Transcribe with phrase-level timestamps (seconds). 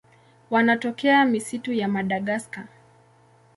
[0.49, 2.67] Wanatokea misitu ya Madagaska.